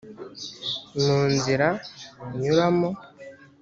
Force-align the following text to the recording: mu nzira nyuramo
mu 1.03 1.17
nzira 1.33 1.67
nyuramo 2.41 2.89